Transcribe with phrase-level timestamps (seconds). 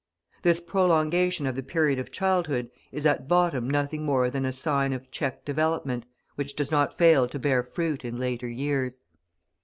[0.41, 4.93] This prolongation of the period of childhood is at bottom nothing more than a sign
[4.93, 8.99] of checked development, which does not fail to bear fruit in later years.